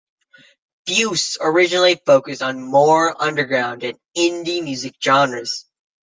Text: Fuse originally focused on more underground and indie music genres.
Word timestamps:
Fuse 0.87 1.37
originally 1.41 2.01
focused 2.07 2.41
on 2.41 2.59
more 2.59 3.15
underground 3.21 3.83
and 3.83 3.99
indie 4.17 4.63
music 4.63 4.95
genres. 4.99 5.67